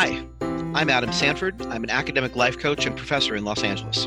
[0.00, 1.60] Hi, I'm Adam Sanford.
[1.66, 4.04] I'm an academic life coach and professor in Los Angeles.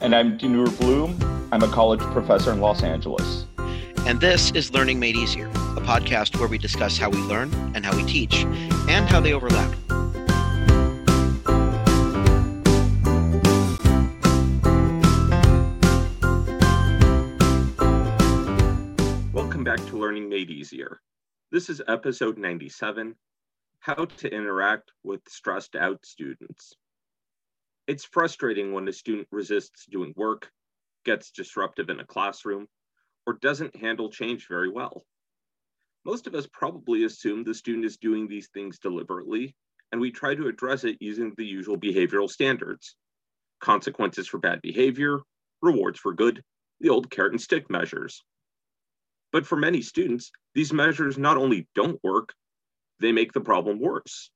[0.00, 1.18] And I'm Dinur Bloom.
[1.50, 3.44] I'm a college professor in Los Angeles.
[4.06, 7.84] And this is Learning Made Easier, a podcast where we discuss how we learn and
[7.84, 8.44] how we teach
[8.88, 9.68] and how they overlap.
[19.32, 21.00] Welcome back to Learning Made Easier.
[21.50, 23.16] This is episode 97
[23.80, 26.74] How to Interact with Stressed Out Students.
[27.86, 30.50] It's frustrating when a student resists doing work,
[31.04, 32.66] gets disruptive in a classroom,
[33.26, 35.04] or doesn't handle change very well.
[36.04, 39.54] Most of us probably assume the student is doing these things deliberately,
[39.92, 42.96] and we try to address it using the usual behavioral standards
[43.60, 45.20] consequences for bad behavior,
[45.62, 46.42] rewards for good,
[46.80, 48.24] the old carrot and stick measures.
[49.32, 52.34] But for many students, these measures not only don't work,
[53.00, 54.30] they make the problem worse.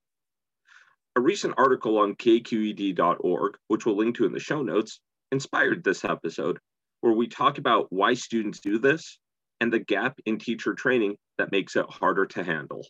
[1.17, 5.01] A recent article on kqed.org, which we'll link to in the show notes,
[5.33, 6.59] inspired this episode,
[7.01, 9.19] where we talk about why students do this
[9.61, 12.87] and the gap in teacher training that makes it harder to handle.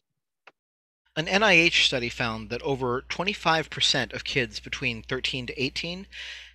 [1.17, 6.07] An NIH study found that over 25% of kids between 13 to 18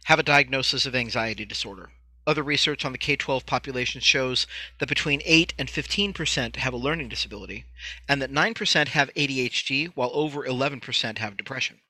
[0.06, 1.90] have a diagnosis of anxiety disorder.
[2.28, 4.48] Other research on the K 12 population shows
[4.80, 7.66] that between 8 and 15% have a learning disability,
[8.10, 11.82] and that 9% have ADHD, while over 11% have depression.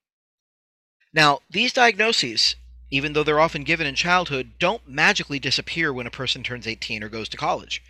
[1.13, 2.57] Now, these diagnoses,
[2.91, 7.01] even though they're often given in childhood, don't magically disappear when a person turns 18
[7.01, 7.81] or goes to college.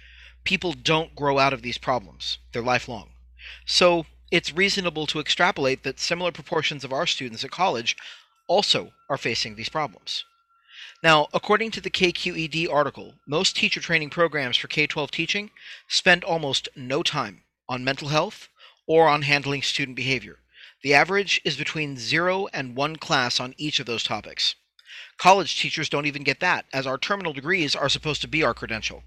[0.44, 3.10] People don't grow out of these problems, they're lifelong.
[3.66, 7.98] So, it's reasonable to extrapolate that similar proportions of our students at college
[8.48, 10.26] also are facing these problems.
[11.02, 15.52] Now, according to the KQED article, most teacher training programs for K 12 teaching
[15.88, 18.50] spend almost no time on mental health
[18.88, 20.40] or on handling student behavior.
[20.84, 24.56] The average is between zero and one class on each of those topics.
[25.18, 28.54] College teachers don't even get that, as our terminal degrees are supposed to be our
[28.54, 29.04] credential.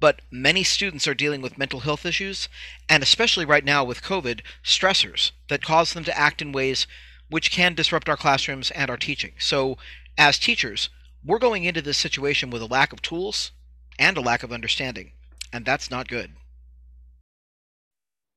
[0.00, 2.48] But many students are dealing with mental health issues,
[2.88, 6.86] and especially right now with COVID, stressors that cause them to act in ways
[7.28, 9.32] which can disrupt our classrooms and our teaching.
[9.38, 9.78] So,
[10.18, 10.90] as teachers,
[11.24, 13.52] we're going into this situation with a lack of tools
[13.98, 15.12] and a lack of understanding,
[15.52, 16.32] and that's not good.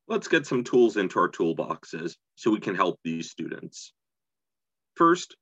[0.07, 3.91] Let's get some tools into our toolboxes so we can help these students.
[4.95, 5.35] First,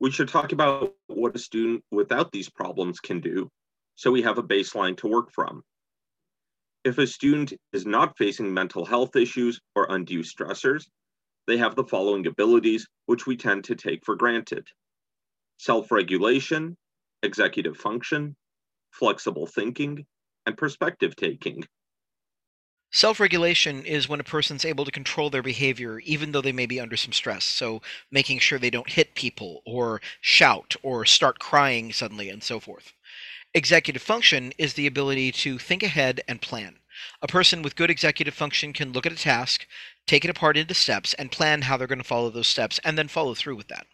[0.00, 3.50] we should talk about what a student without these problems can do
[3.96, 5.62] so we have a baseline to work from.
[6.84, 10.86] If a student is not facing mental health issues or undue stressors,
[11.48, 14.68] they have the following abilities, which we tend to take for granted
[15.58, 16.76] self regulation,
[17.22, 18.34] executive function,
[18.92, 20.06] flexible thinking,
[20.46, 21.64] and perspective taking.
[22.90, 26.64] Self regulation is when a person's able to control their behavior even though they may
[26.64, 27.44] be under some stress.
[27.44, 32.58] So, making sure they don't hit people or shout or start crying suddenly and so
[32.58, 32.94] forth.
[33.52, 36.78] Executive function is the ability to think ahead and plan.
[37.20, 39.66] A person with good executive function can look at a task,
[40.06, 42.96] take it apart into steps, and plan how they're going to follow those steps and
[42.96, 43.86] then follow through with that.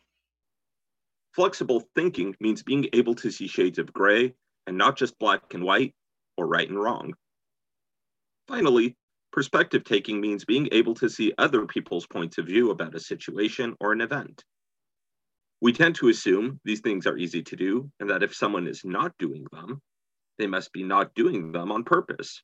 [1.35, 4.35] Flexible thinking means being able to see shades of gray
[4.69, 5.93] and not just black and white
[6.37, 7.13] or right and wrong.
[8.47, 8.97] Finally,
[9.33, 13.75] perspective taking means being able to see other people's points of view about a situation
[13.81, 14.45] or an event.
[15.61, 18.83] We tend to assume these things are easy to do and that if someone is
[18.85, 19.81] not doing them,
[20.39, 22.43] they must be not doing them on purpose.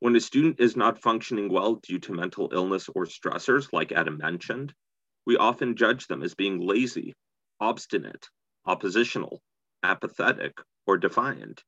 [0.00, 4.18] When a student is not functioning well due to mental illness or stressors, like Adam
[4.18, 4.74] mentioned,
[5.26, 7.14] we often judge them as being lazy
[7.60, 8.28] obstinate,
[8.66, 9.42] oppositional,
[9.82, 10.52] apathetic,
[10.86, 11.62] or defiant.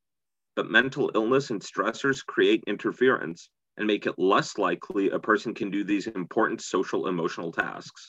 [0.57, 5.71] But mental illness and stressors create interference and make it less likely a person can
[5.71, 8.11] do these important social emotional tasks.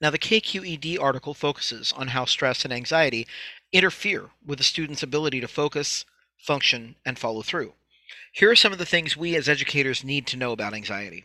[0.00, 3.26] Now, the KQED article focuses on how stress and anxiety
[3.72, 6.04] interfere with a student's ability to focus,
[6.36, 7.74] function, and follow through.
[8.32, 11.24] Here are some of the things we as educators need to know about anxiety.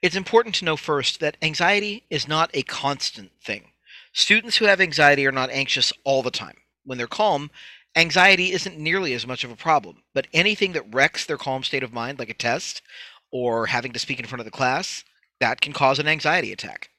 [0.00, 3.71] It's important to know first that anxiety is not a constant thing.
[4.12, 6.56] Students who have anxiety are not anxious all the time.
[6.84, 7.50] When they're calm,
[7.96, 10.02] anxiety isn't nearly as much of a problem.
[10.14, 12.82] But anything that wrecks their calm state of mind, like a test
[13.30, 15.04] or having to speak in front of the class,
[15.40, 16.90] that can cause an anxiety attack.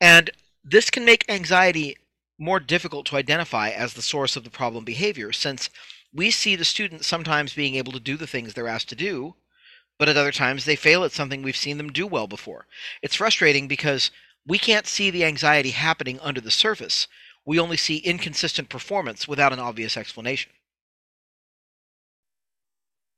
[0.00, 0.30] And
[0.62, 1.96] this can make anxiety
[2.38, 5.70] more difficult to identify as the source of the problem behavior, since
[6.12, 9.34] we see the student sometimes being able to do the things they're asked to do,
[9.98, 12.66] but at other times they fail at something we've seen them do well before.
[13.02, 14.10] It's frustrating because
[14.46, 17.08] we can't see the anxiety happening under the surface.
[17.46, 20.52] We only see inconsistent performance without an obvious explanation.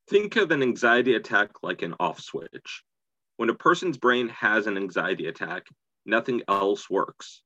[0.08, 2.82] Think of an anxiety attack like an off switch.
[3.38, 5.67] When a person's brain has an anxiety attack,
[6.05, 7.43] nothing else works.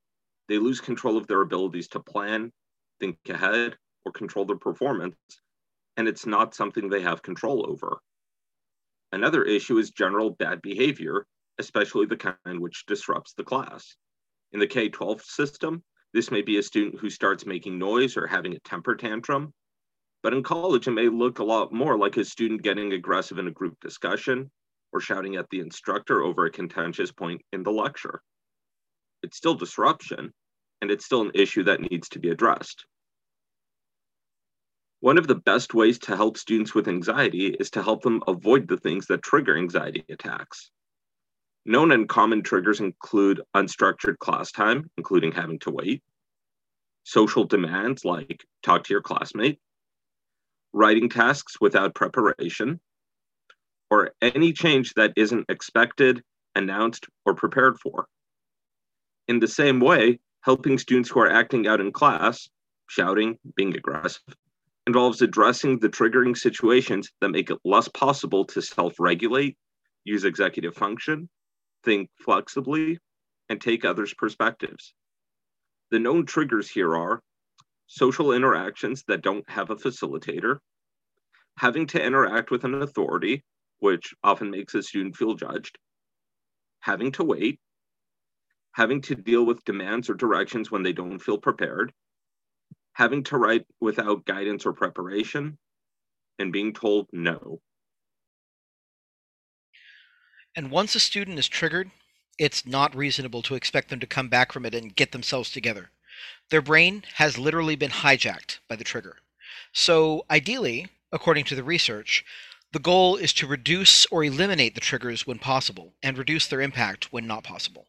[0.49, 2.53] They lose control of their abilities to plan,
[2.99, 5.17] think ahead, or control their performance,
[5.97, 8.01] and it's not something they have control over.
[9.13, 11.27] Another issue is general bad behavior,
[11.61, 13.95] especially the kind which disrupts the class.
[14.53, 18.27] In the K 12 system, this may be a student who starts making noise or
[18.27, 19.55] having a temper tantrum.
[20.23, 23.47] But in college, it may look a lot more like a student getting aggressive in
[23.47, 24.51] a group discussion
[24.93, 28.21] or shouting at the instructor over a contentious point in the lecture.
[29.23, 30.33] It's still disruption,
[30.81, 32.85] and it's still an issue that needs to be addressed.
[34.99, 38.69] One of the best ways to help students with anxiety is to help them avoid
[38.69, 40.71] the things that trigger anxiety attacks.
[41.67, 46.03] Known and common triggers include unstructured class time, including having to wait,
[47.05, 49.61] social demands like talk to your classmate,
[50.73, 52.81] writing tasks without preparation,
[53.91, 56.23] or any change that isn't expected,
[56.55, 58.07] announced, or prepared for.
[59.29, 62.49] In the same way, helping students who are acting out in class,
[62.87, 64.23] shouting, being aggressive,
[64.87, 69.59] involves addressing the triggering situations that make it less possible to self regulate,
[70.05, 71.29] use executive function,
[71.85, 72.99] think flexibly,
[73.49, 74.95] and take others' perspectives.
[75.91, 77.21] The known triggers here are
[77.87, 80.59] social interactions that don't have a facilitator,
[81.59, 83.45] having to interact with an authority,
[83.81, 85.79] which often makes a student feel judged,
[86.81, 87.59] having to wait,
[88.73, 91.93] having to deal with demands or directions when they don't feel prepared,
[92.93, 95.59] having to write without guidance or preparation,
[96.39, 97.61] and being told no.
[100.57, 101.91] And once a student is triggered,
[102.39, 105.91] it's not reasonable to expect them to come back from it and get themselves together.
[106.51, 109.19] Their brain has literally been hijacked by the trigger.
[109.73, 112.25] So, ideally, according to the research,
[112.73, 117.13] the goal is to reduce or eliminate the triggers when possible and reduce their impact
[117.13, 117.87] when not possible.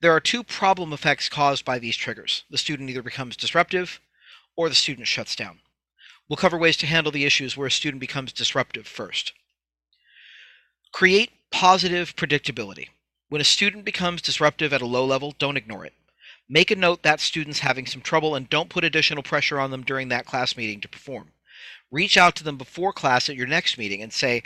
[0.00, 2.44] There are two problem effects caused by these triggers.
[2.50, 4.00] The student either becomes disruptive
[4.56, 5.60] or the student shuts down.
[6.28, 9.32] We'll cover ways to handle the issues where a student becomes disruptive first.
[10.92, 12.88] Create positive predictability.
[13.28, 15.92] When a student becomes disruptive at a low level, don't ignore it.
[16.48, 19.84] Make a note that student's having some trouble and don't put additional pressure on them
[19.84, 21.32] during that class meeting to perform.
[21.90, 24.42] Reach out to them before class at your next meeting and say,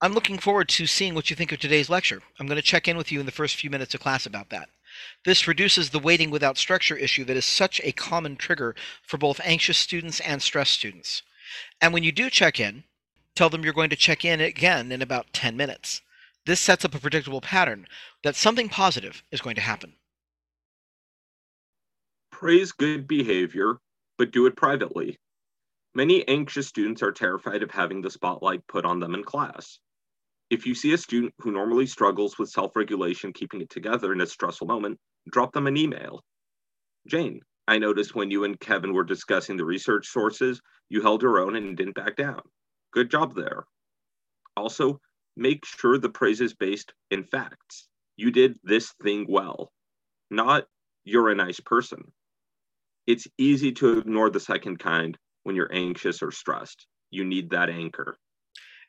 [0.00, 2.22] I'm looking forward to seeing what you think of today's lecture.
[2.38, 4.50] I'm going to check in with you in the first few minutes of class about
[4.50, 4.68] that.
[5.24, 9.40] This reduces the waiting without structure issue that is such a common trigger for both
[9.44, 11.22] anxious students and stressed students.
[11.80, 12.84] And when you do check in,
[13.34, 16.00] tell them you're going to check in again in about 10 minutes.
[16.46, 17.86] This sets up a predictable pattern
[18.22, 19.94] that something positive is going to happen.
[22.30, 23.78] Praise good behavior,
[24.18, 25.18] but do it privately.
[25.94, 29.78] Many anxious students are terrified of having the spotlight put on them in class.
[30.50, 34.20] If you see a student who normally struggles with self regulation keeping it together in
[34.20, 34.98] a stressful moment,
[35.30, 36.22] drop them an email.
[37.06, 41.38] Jane, I noticed when you and Kevin were discussing the research sources, you held your
[41.40, 42.42] own and didn't back down.
[42.92, 43.64] Good job there.
[44.56, 45.00] Also,
[45.36, 47.88] make sure the praise is based in facts.
[48.16, 49.72] You did this thing well,
[50.30, 50.66] not
[51.04, 52.12] you're a nice person.
[53.06, 56.86] It's easy to ignore the second kind when you're anxious or stressed.
[57.10, 58.16] You need that anchor.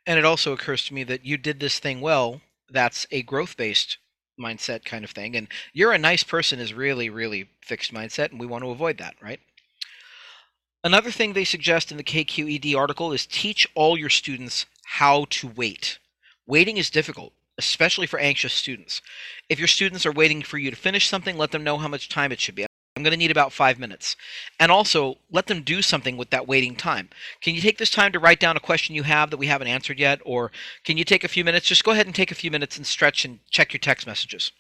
[0.06, 2.41] And it also occurs to me that you did this thing well.
[2.70, 3.98] That's a growth based
[4.39, 5.36] mindset kind of thing.
[5.36, 8.98] And you're a nice person is really, really fixed mindset, and we want to avoid
[8.98, 9.39] that, right?
[10.84, 15.48] Another thing they suggest in the KQED article is teach all your students how to
[15.48, 15.98] wait.
[16.48, 19.02] Waiting is difficult, especially for anxious students.
[19.50, 22.08] If your students are waiting for you to finish something, let them know how much
[22.08, 22.68] time it should be.
[22.96, 24.16] I'm going to need about five minutes.
[24.60, 27.10] And also, let them do something with that waiting time.
[27.42, 29.68] Can you take this time to write down a question you have that we haven't
[29.68, 30.22] answered yet?
[30.24, 30.52] Or
[30.86, 31.66] can you take a few minutes?
[31.66, 34.52] Just go ahead and take a few minutes and stretch and check your text messages.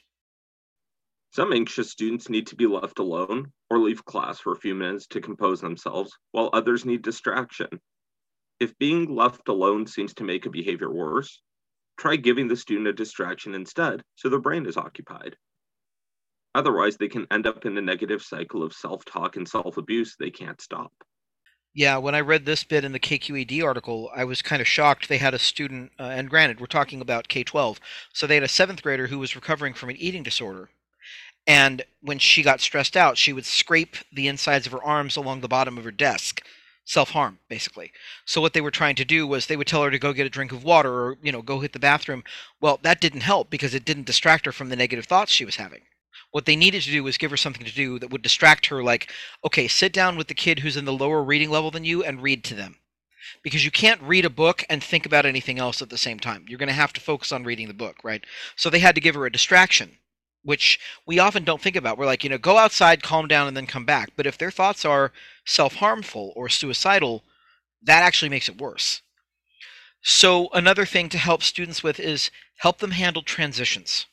[1.31, 5.05] Some anxious students need to be left alone or leave class for a few minutes
[5.07, 7.67] to compose themselves, while others need distraction.
[8.59, 11.41] If being left alone seems to make a behavior worse,
[11.97, 15.35] try giving the student a distraction instead so their brain is occupied.
[16.53, 20.15] Otherwise, they can end up in a negative cycle of self talk and self abuse
[20.17, 20.91] they can't stop.
[21.73, 25.09] Yeah, when I read this bit in the KQED article, I was kind of shocked.
[25.09, 27.81] They had a student, uh, and granted, we're talking about K 12,
[28.13, 30.69] so they had a seventh grader who was recovering from an eating disorder.
[31.45, 35.41] And when she got stressed out, she would scrape the insides of her arms along
[35.41, 36.41] the bottom of her desk
[36.85, 37.91] self harm, basically.
[38.25, 40.27] So what they were trying to do was they would tell her to go get
[40.27, 42.23] a drink of water or, you know, go hit the bathroom.
[42.61, 45.57] Well, that didn't help because it didn't distract her from the negative thoughts she was
[45.57, 45.81] having.
[46.31, 48.83] What they needed to do was give her something to do that would distract her,
[48.83, 49.11] like,
[49.43, 52.21] okay, sit down with the kid who's in the lower reading level than you and
[52.21, 52.77] read to them.
[53.41, 56.45] Because you can't read a book and think about anything else at the same time.
[56.47, 58.23] You're going to have to focus on reading the book, right?
[58.55, 59.97] So they had to give her a distraction
[60.45, 61.97] which we often don't think about.
[61.97, 64.11] We're like, you know, go outside, calm down, and then come back.
[64.15, 65.11] But if their thoughts are
[65.43, 67.23] self harmful or suicidal,
[67.81, 69.01] that actually makes it worse.
[70.01, 74.05] So, another thing to help students with is help them handle transitions.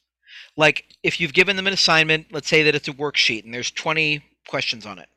[0.57, 3.71] Like, if you've given them an assignment, let's say that it's a worksheet and there's
[3.71, 5.09] 20 questions on it.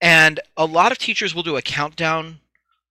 [0.00, 2.40] And a lot of teachers will do a countdown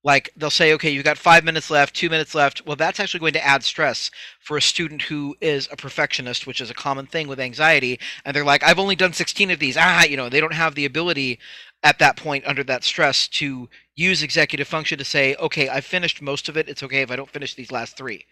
[0.03, 2.65] like they'll say okay you've got five minutes left two minutes left.
[2.65, 6.61] Well that's actually going to add stress for a student who is a perfectionist which
[6.61, 9.77] is a common thing with anxiety and they're like i've only done 16 of these.
[9.79, 11.39] Ah you know they don't have the ability
[11.83, 16.21] at that point under that stress to use executive function to say okay i've finished
[16.21, 16.69] most of it.
[16.69, 18.25] It's okay if i don't finish these last three.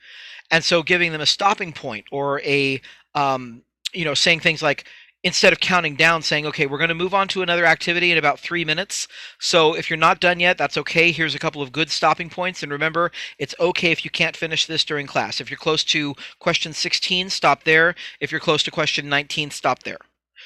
[0.51, 2.81] And so giving them a stopping point or a
[3.15, 4.85] um, you know saying things like
[5.23, 8.17] instead of counting down saying okay we're going to move on to another activity in
[8.17, 9.07] about three minutes.
[9.39, 11.11] So if you're not done yet that's okay.
[11.11, 12.63] Here's a couple of good stopping points.
[12.63, 15.41] And remember it's okay if you can't finish this during class.
[15.41, 17.95] If you're close to question 16 stop there.
[18.19, 19.99] If you're close to question 19 stop there.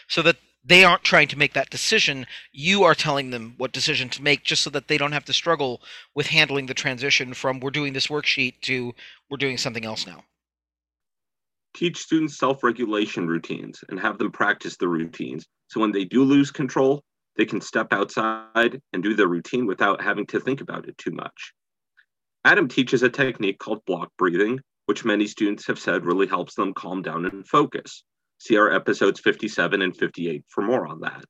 [0.08, 2.26] So that they aren't trying to make that decision.
[2.52, 5.34] You are telling them what decision to make just so that they don't have to
[5.34, 5.82] struggle
[6.16, 8.94] with handling the transition from we're doing this worksheet to
[9.30, 10.24] we're doing something else now
[11.74, 15.48] Teach students self regulation routines and have them practice the routines.
[15.68, 17.02] So when they do lose control,
[17.36, 21.12] they can step outside and do their routine without having to think about it too
[21.12, 21.54] much.
[22.46, 26.74] Adam teaches a technique called block breathing, which many students have said really helps them
[26.74, 28.04] calm down and focus.
[28.38, 31.24] See our episodes 57 and 58 for more on that.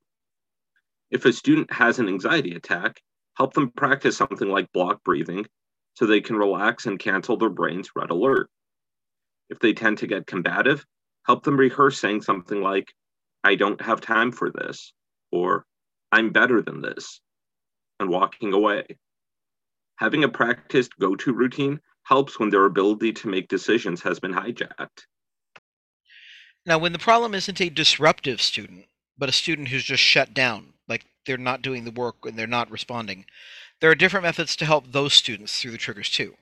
[1.10, 3.00] If a student has an anxiety attack,
[3.38, 5.46] help them practice something like block breathing
[5.94, 8.50] so they can relax and cancel their brain's red alert
[9.54, 10.84] if they tend to get combative,
[11.28, 12.92] help them rehearse saying something like,
[13.44, 14.92] I don't have time for this,
[15.32, 15.66] or
[16.12, 17.22] I'm better than this,
[18.00, 18.84] and walking away.
[19.98, 24.34] Having a practiced go to routine helps when their ability to make decisions has been
[24.34, 25.06] hijacked.
[26.66, 28.86] Now, when the problem isn't a disruptive student,
[29.18, 32.48] but a student who's just shut down, like they're not doing the work and they're
[32.48, 33.26] not responding,
[33.82, 36.36] there are different methods to help those students through the triggers too.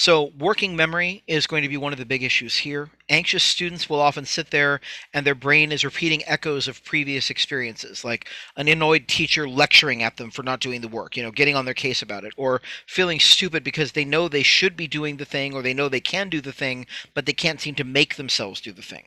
[0.00, 2.88] So, working memory is going to be one of the big issues here.
[3.08, 4.80] Anxious students will often sit there
[5.12, 10.16] and their brain is repeating echoes of previous experiences, like an annoyed teacher lecturing at
[10.16, 12.62] them for not doing the work, you know, getting on their case about it, or
[12.86, 15.98] feeling stupid because they know they should be doing the thing or they know they
[15.98, 19.06] can do the thing, but they can't seem to make themselves do the thing.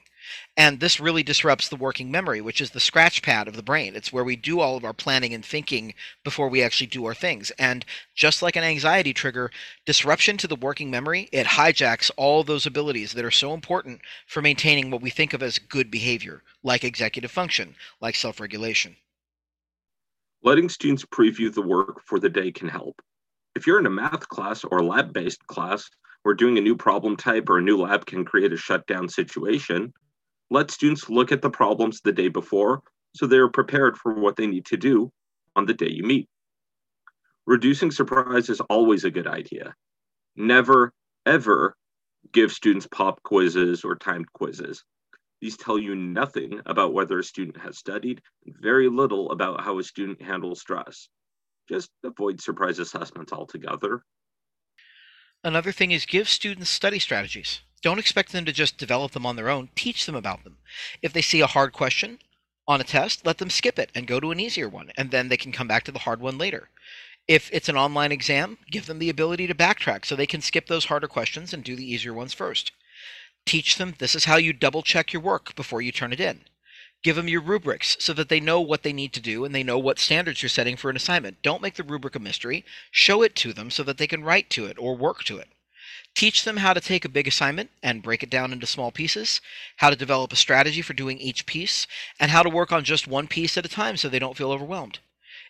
[0.57, 3.95] And this really disrupts the working memory, which is the scratch pad of the brain.
[3.95, 5.93] It's where we do all of our planning and thinking
[6.25, 7.51] before we actually do our things.
[7.51, 9.49] And just like an anxiety trigger,
[9.85, 14.41] disruption to the working memory, it hijacks all those abilities that are so important for
[14.41, 18.97] maintaining what we think of as good behavior, like executive function, like self regulation.
[20.43, 23.01] Letting students preview the work for the day can help.
[23.55, 25.89] If you're in a math class or lab based class
[26.23, 29.93] where doing a new problem type or a new lab can create a shutdown situation,
[30.51, 32.83] let students look at the problems the day before
[33.15, 35.11] so they're prepared for what they need to do
[35.55, 36.27] on the day you meet.
[37.47, 39.73] Reducing surprise is always a good idea.
[40.35, 40.93] Never,
[41.25, 41.75] ever
[42.33, 44.83] give students pop quizzes or timed quizzes.
[45.41, 49.83] These tell you nothing about whether a student has studied very little about how a
[49.83, 51.07] student handles stress.
[51.67, 54.03] Just avoid surprise assessments altogether.
[55.43, 57.61] Another thing is give students study strategies.
[57.81, 59.69] Don't expect them to just develop them on their own.
[59.75, 60.57] Teach them about them.
[61.01, 62.19] If they see a hard question
[62.67, 65.29] on a test, let them skip it and go to an easier one, and then
[65.29, 66.69] they can come back to the hard one later.
[67.27, 70.67] If it's an online exam, give them the ability to backtrack so they can skip
[70.67, 72.71] those harder questions and do the easier ones first.
[73.45, 76.41] Teach them this is how you double check your work before you turn it in.
[77.03, 79.63] Give them your rubrics so that they know what they need to do and they
[79.63, 81.41] know what standards you're setting for an assignment.
[81.41, 82.63] Don't make the rubric a mystery.
[82.91, 85.47] Show it to them so that they can write to it or work to it.
[86.15, 89.41] Teach them how to take a big assignment and break it down into small pieces,
[89.77, 91.87] how to develop a strategy for doing each piece,
[92.19, 94.51] and how to work on just one piece at a time so they don't feel
[94.51, 94.99] overwhelmed.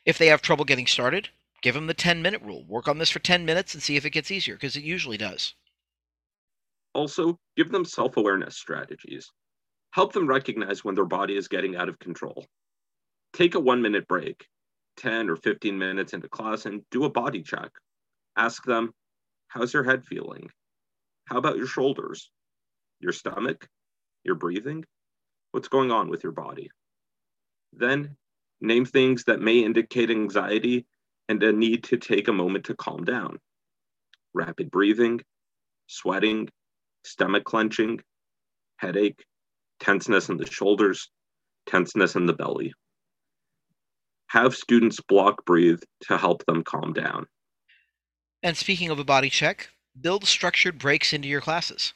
[0.06, 1.30] If they have trouble getting started,
[1.62, 2.63] give them the 10 minute rule.
[2.65, 5.18] Work on this for 10 minutes and see if it gets easier, because it usually
[5.18, 5.53] does.
[6.94, 9.32] Also, give them self awareness strategies.
[9.91, 12.46] Help them recognize when their body is getting out of control.
[13.34, 14.48] Take a one minute break,
[14.98, 17.72] 10 or 15 minutes into class, and do a body check.
[18.38, 18.94] Ask them,
[19.51, 20.50] How's your head feeling?
[21.25, 22.31] How about your shoulders?
[23.01, 23.67] Your stomach?
[24.24, 24.86] Your breathing?
[25.51, 26.72] What's going on with your body?
[27.74, 28.15] Then
[28.62, 30.86] name things that may indicate anxiety
[31.27, 33.39] and a need to take a moment to calm down.
[34.34, 35.20] Rapid breathing,
[35.88, 36.48] sweating,
[37.03, 38.00] stomach clenching,
[38.77, 39.25] headache,
[39.81, 41.10] tenseness in the shoulders,
[41.65, 42.72] tenseness in the belly.
[44.27, 47.25] Have students block breathe to help them calm down.
[48.43, 49.69] And speaking of a body check,
[50.00, 51.93] build structured breaks into your classes.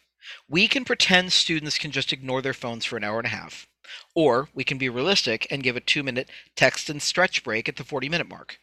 [0.48, 3.68] We can pretend students can just ignore their phones for an hour and a half,
[4.14, 7.78] or we can be realistic and give a two minute text and stretch break at
[7.78, 8.60] the 40 minute mark.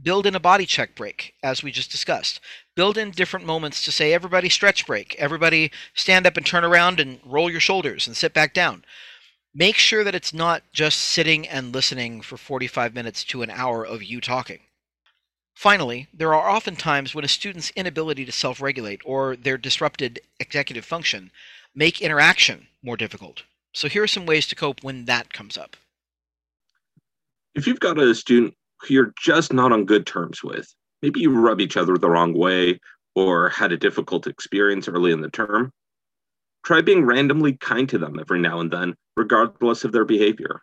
[0.00, 2.40] Build in a body check break, as we just discussed.
[2.76, 7.00] Build in different moments to say, everybody stretch break, everybody stand up and turn around
[7.00, 8.84] and roll your shoulders and sit back down.
[9.52, 13.84] Make sure that it's not just sitting and listening for 45 minutes to an hour
[13.84, 14.60] of you talking.
[15.54, 20.20] Finally, there are often times when a student's inability to self regulate or their disrupted
[20.40, 21.30] executive function
[21.74, 23.44] make interaction more difficult.
[23.72, 25.76] So, here are some ways to cope when that comes up.
[27.54, 31.30] If you've got a student who you're just not on good terms with, maybe you
[31.30, 32.80] rub each other the wrong way
[33.14, 35.72] or had a difficult experience early in the term,
[36.64, 40.62] try being randomly kind to them every now and then, regardless of their behavior.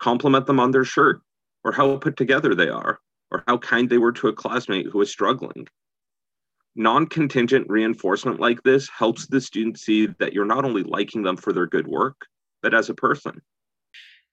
[0.00, 1.20] Compliment them on their shirt
[1.62, 2.98] or how put together they are
[3.30, 5.66] or how kind they were to a classmate who was struggling.
[6.74, 11.36] Non contingent reinforcement like this helps the student see that you're not only liking them
[11.36, 12.26] for their good work,
[12.62, 13.40] but as a person.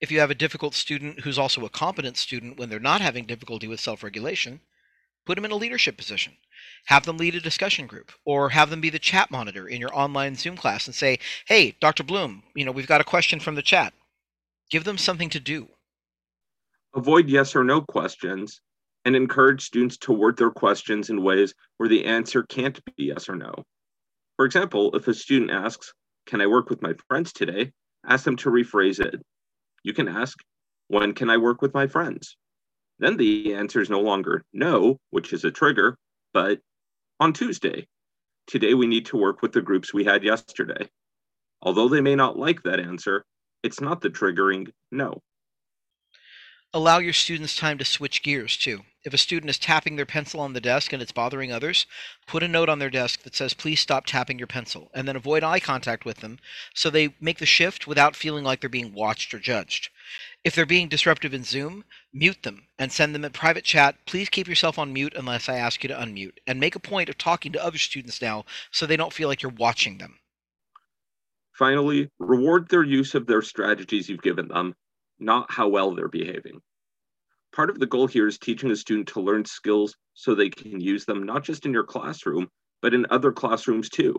[0.01, 3.25] If you have a difficult student who's also a competent student when they're not having
[3.25, 4.59] difficulty with self regulation,
[5.25, 6.33] put them in a leadership position.
[6.85, 9.95] Have them lead a discussion group or have them be the chat monitor in your
[9.95, 12.03] online Zoom class and say, hey, Dr.
[12.03, 13.93] Bloom, you know, we've got a question from the chat.
[14.69, 15.67] Give them something to do.
[16.95, 18.61] Avoid yes or no questions
[19.05, 23.29] and encourage students to word their questions in ways where the answer can't be yes
[23.29, 23.53] or no.
[24.35, 25.93] For example, if a student asks,
[26.25, 27.71] Can I work with my friends today?
[28.07, 29.21] ask them to rephrase it.
[29.83, 30.37] You can ask,
[30.87, 32.35] When can I work with my friends?
[32.99, 35.97] Then the answer is no longer no, which is a trigger,
[36.33, 36.59] but
[37.19, 37.87] on Tuesday.
[38.47, 40.89] Today we need to work with the groups we had yesterday.
[41.61, 43.25] Although they may not like that answer,
[43.63, 45.21] it's not the triggering no.
[46.75, 48.81] Allow your students time to switch gears too.
[49.05, 51.85] If a student is tapping their pencil on the desk and it's bothering others,
[52.27, 55.15] put a note on their desk that says, please stop tapping your pencil, and then
[55.15, 56.37] avoid eye contact with them
[56.73, 59.87] so they make the shift without feeling like they're being watched or judged.
[60.43, 63.95] If they're being disruptive in Zoom, mute them and send them a private chat.
[64.05, 67.07] Please keep yourself on mute unless I ask you to unmute, and make a point
[67.07, 70.19] of talking to other students now so they don't feel like you're watching them.
[71.53, 74.75] Finally, reward their use of their strategies you've given them,
[75.19, 76.59] not how well they're behaving
[77.55, 80.81] part of the goal here is teaching a student to learn skills so they can
[80.81, 82.47] use them not just in your classroom,
[82.81, 84.15] but in other classrooms too.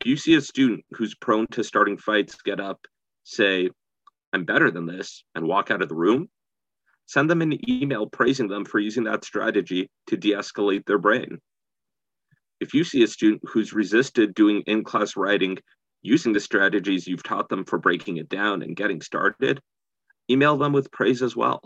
[0.00, 2.80] If you see a student who's prone to starting fights get up,
[3.24, 3.68] say,
[4.32, 6.28] I'm better than this, and walk out of the room,
[7.06, 11.38] send them an email praising them for using that strategy to de escalate their brain.
[12.60, 15.58] If you see a student who's resisted doing in class writing
[16.00, 19.60] using the strategies you've taught them for breaking it down and getting started,
[20.30, 21.60] email them with praise as well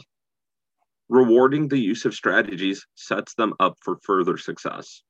[1.09, 5.03] rewarding the use of strategies sets them up for further success.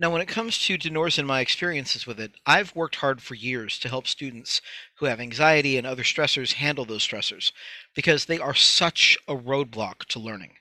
[0.00, 3.34] Now, when it comes to Dinur's and my experiences with it, I've worked hard for
[3.34, 4.62] years to help students
[4.96, 7.52] who have anxiety and other stressors handle those stressors
[7.94, 10.54] because they are such a roadblock to learning.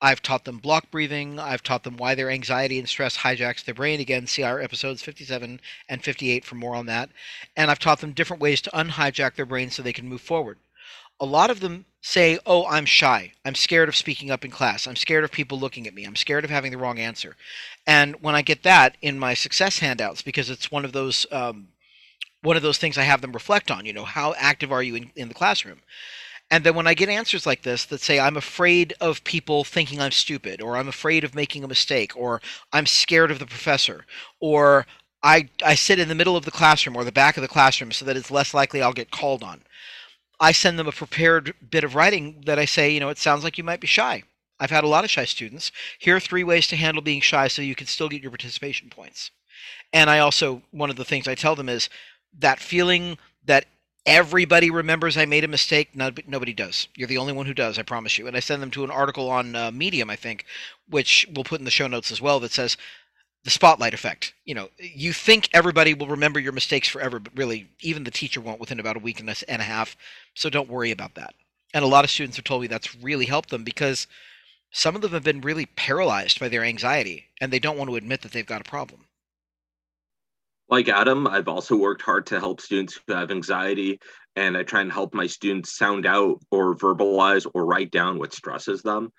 [0.00, 1.40] I've taught them block breathing.
[1.40, 3.98] I've taught them why their anxiety and stress hijacks their brain.
[3.98, 7.10] Again, see our episodes 57 and 58 for more on that.
[7.56, 10.58] And I've taught them different ways to unhijack their brain so they can move forward
[11.20, 13.32] a lot of them say, "Oh, I'm shy.
[13.44, 14.86] I'm scared of speaking up in class.
[14.86, 16.04] I'm scared of people looking at me.
[16.04, 17.36] I'm scared of having the wrong answer."
[17.86, 21.68] And when I get that in my success handouts, because it's one of those um,
[22.42, 23.86] one of those things I have them reflect on.
[23.86, 25.80] You know, how active are you in, in the classroom?
[26.50, 30.00] And then when I get answers like this that say, I'm afraid of people thinking
[30.00, 32.40] I'm stupid, or I'm afraid of making a mistake, or
[32.72, 34.06] I'm scared of the professor,
[34.38, 34.86] or
[35.24, 37.90] I, I sit in the middle of the classroom or the back of the classroom
[37.90, 39.62] so that it's less likely I'll get called on.
[40.38, 43.44] I send them a prepared bit of writing that I say, you know, it sounds
[43.44, 44.22] like you might be shy.
[44.58, 45.70] I've had a lot of shy students.
[45.98, 48.88] Here are three ways to handle being shy so you can still get your participation
[48.90, 49.30] points.
[49.92, 51.88] And I also, one of the things I tell them is
[52.38, 53.66] that feeling that
[54.04, 55.94] everybody remembers I made a mistake.
[55.94, 56.88] No, nobody does.
[56.96, 58.26] You're the only one who does, I promise you.
[58.26, 60.44] And I send them to an article on uh, Medium, I think,
[60.88, 62.76] which we'll put in the show notes as well, that says
[63.46, 64.34] the spotlight effect.
[64.44, 68.40] You know, you think everybody will remember your mistakes forever, but really, even the teacher
[68.40, 69.96] won't within about a week and a half.
[70.34, 71.32] So don't worry about that.
[71.72, 74.08] And a lot of students have told me that's really helped them because
[74.72, 77.94] some of them have been really paralyzed by their anxiety and they don't want to
[77.94, 79.04] admit that they've got a problem.
[80.68, 84.00] Like Adam, I've also worked hard to help students who have anxiety,
[84.34, 88.34] and I try and help my students sound out or verbalize or write down what
[88.34, 89.12] stresses them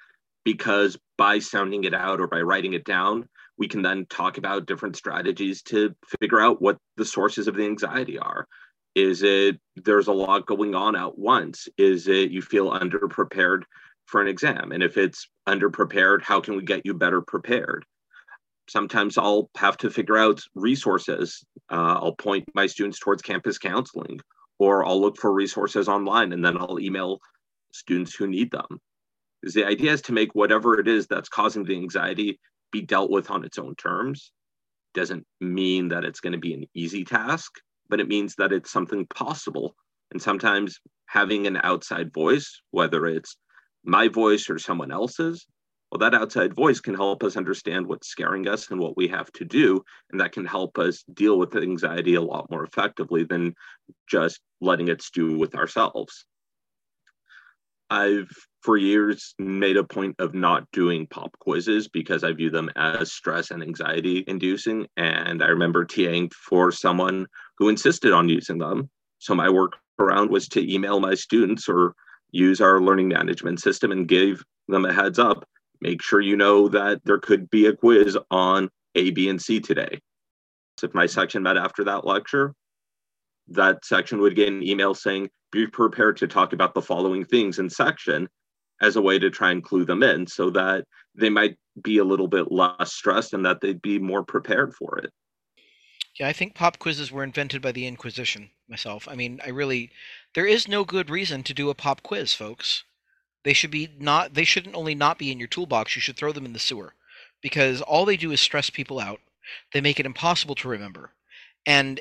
[0.44, 4.66] because by sounding it out or by writing it down, we can then talk about
[4.66, 8.48] different strategies to figure out what the sources of the anxiety are.
[8.96, 11.68] Is it there's a lot going on at once?
[11.78, 13.64] Is it you feel underprepared
[14.06, 14.72] for an exam?
[14.72, 17.86] And if it's underprepared, how can we get you better prepared?
[18.70, 21.44] sometimes I'll have to figure out resources.
[21.72, 24.20] Uh, I'll point my students towards campus counseling,
[24.60, 27.20] or I'll look for resources online and then I'll email
[27.72, 28.80] students who need them.
[29.42, 32.40] Because the idea is to make whatever it is that's causing the anxiety
[32.72, 34.32] be dealt with on its own terms.
[34.94, 37.52] Doesn't mean that it's going to be an easy task,
[37.90, 39.76] but it means that it's something possible.
[40.12, 43.38] And sometimes having an outside voice, whether it's
[43.84, 45.46] my voice or someone else's,
[45.92, 49.32] well, that outside voice can help us understand what's scaring us and what we have
[49.34, 49.84] to do.
[50.12, 53.54] And that can help us deal with anxiety a lot more effectively than
[54.10, 56.26] just letting it stew with ourselves.
[57.90, 58.30] I've
[58.62, 63.14] for years made a point of not doing pop quizzes because I view them as
[63.14, 64.88] stress and anxiety inducing.
[64.98, 68.90] And I remember TAing for someone who insisted on using them.
[69.20, 71.94] So my workaround was to email my students or
[72.32, 75.48] use our learning management system and give them a heads up.
[75.80, 79.60] Make sure you know that there could be a quiz on A, B, and C
[79.60, 80.00] today.
[80.78, 82.54] So if my section met after that lecture,
[83.50, 87.60] that section would get an email saying, be prepared to talk about the following things
[87.60, 88.28] in section
[88.82, 92.04] as a way to try and clue them in so that they might be a
[92.04, 95.12] little bit less stressed and that they'd be more prepared for it.
[96.20, 99.08] Yeah, I think pop quizzes were invented by the Inquisition myself.
[99.08, 99.92] I mean, I really
[100.34, 102.84] there is no good reason to do a pop quiz, folks.
[103.44, 106.32] They should be not they shouldn't only not be in your toolbox, you should throw
[106.32, 106.94] them in the sewer.
[107.42, 109.20] Because all they do is stress people out.
[109.74, 111.12] They make it impossible to remember.
[111.68, 112.00] And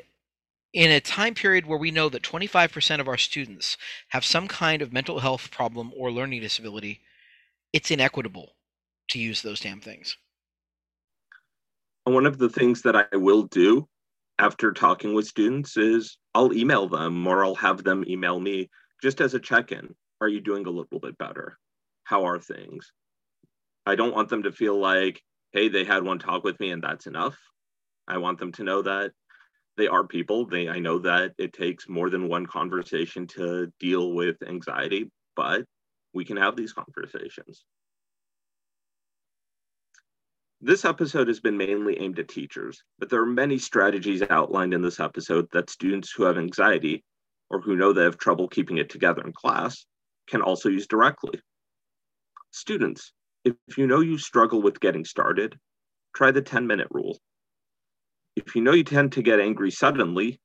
[0.77, 3.77] in a time period where we know that 25% of our students
[4.09, 7.01] have some kind of mental health problem or learning disability,
[7.73, 8.53] it's inequitable
[9.09, 10.15] to use those damn things.
[12.03, 13.87] One of the things that I will do
[14.37, 18.69] after talking with students is I'll email them or I'll have them email me
[19.01, 19.95] just as a check in.
[20.21, 21.57] Are you doing a little bit better?
[22.03, 22.91] How are things?
[23.87, 26.83] I don't want them to feel like, hey, they had one talk with me and
[26.83, 27.35] that's enough.
[28.07, 29.13] I want them to know that
[29.77, 30.45] they are people.
[30.45, 35.65] They I know that it takes more than one conversation to deal with anxiety, but
[36.13, 37.63] we can have these conversations.
[40.59, 44.81] This episode has been mainly aimed at teachers, but there are many strategies outlined in
[44.81, 47.03] this episode that students who have anxiety
[47.51, 49.85] or who know they have trouble keeping it together in class
[50.27, 51.39] can also use directly.
[52.49, 53.13] Students,
[53.45, 55.59] if you know you struggle with getting started,
[56.15, 57.19] try the 10 minute rule.
[58.37, 60.39] If you know you tend to get angry suddenly,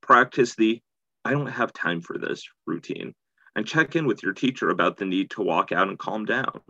[0.00, 0.80] practice the
[1.22, 3.12] I don't have time for this routine
[3.54, 6.62] and check in with your teacher about the need to walk out and calm down.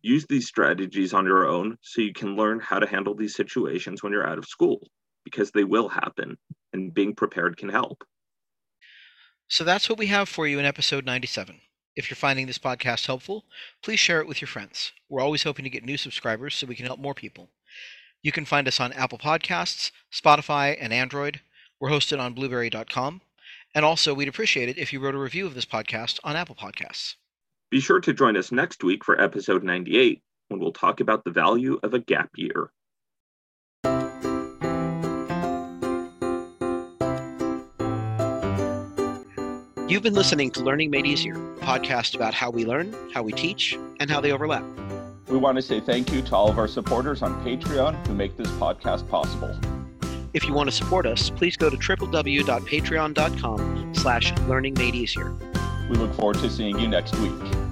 [0.00, 4.02] Use these strategies on your own so you can learn how to handle these situations
[4.02, 4.80] when you're out of school
[5.22, 6.38] because they will happen
[6.72, 8.04] and being prepared can help.
[9.48, 11.60] So that's what we have for you in episode 97.
[11.94, 13.44] If you're finding this podcast helpful,
[13.82, 14.92] please share it with your friends.
[15.10, 17.50] We're always hoping to get new subscribers so we can help more people.
[18.22, 21.40] You can find us on Apple Podcasts, Spotify, and Android.
[21.80, 23.20] We're hosted on blubrry.com.
[23.74, 26.56] And also, we'd appreciate it if you wrote a review of this podcast on Apple
[26.56, 27.14] Podcasts.
[27.70, 31.30] Be sure to join us next week for episode 98 when we'll talk about the
[31.30, 32.70] value of a gap year.
[39.88, 43.32] You've been listening to Learning Made Easier, a podcast about how we learn, how we
[43.32, 44.64] teach, and how they overlap.
[45.28, 48.36] We want to say thank you to all of our supporters on Patreon who make
[48.36, 49.54] this podcast possible.
[50.34, 55.34] If you want to support us, please go to www.patreon.com slash learning made easier.
[55.88, 57.67] We look forward to seeing you next week.